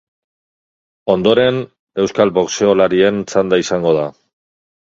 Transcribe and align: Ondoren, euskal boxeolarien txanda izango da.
Ondoren, 1.15 1.59
euskal 2.05 2.33
boxeolarien 2.39 3.23
txanda 3.33 3.63
izango 3.69 3.97
da. 4.03 4.11